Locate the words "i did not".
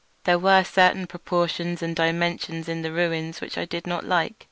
3.55-4.03